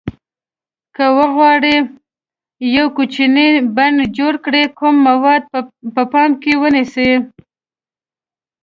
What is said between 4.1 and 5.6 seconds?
جوړ کړئ کوم موارد